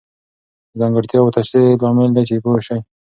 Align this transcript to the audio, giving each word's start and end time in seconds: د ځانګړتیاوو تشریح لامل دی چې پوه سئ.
د 0.71 0.71
ځانګړتیاوو 0.81 1.35
تشریح 1.37 1.69
لامل 1.83 2.09
دی 2.15 2.23
چې 2.29 2.35
پوه 2.43 2.59
سئ. 2.67 2.79